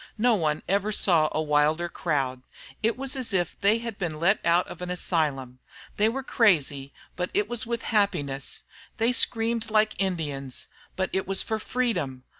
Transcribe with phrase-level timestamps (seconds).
[0.17, 2.41] No one ever saw a wilder crowd.
[2.81, 5.59] It was as if they had been let out of an asylum.
[5.97, 8.63] They were crazy, but it was with happiness.
[8.97, 12.23] They screamed like Indians, but it was for freedom.